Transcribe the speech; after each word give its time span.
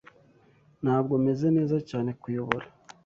Ntabwo 0.83 1.13
meze 1.25 1.45
neza 1.57 1.77
cyane_kuyobora 1.89 2.65